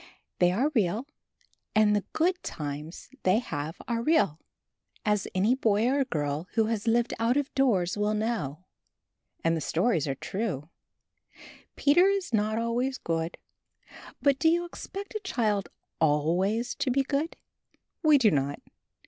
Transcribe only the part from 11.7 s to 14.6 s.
Peter is not always good. But do